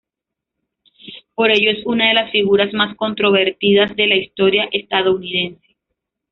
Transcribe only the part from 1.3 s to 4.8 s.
Por ello es una de las figuras más controvertidas de la historia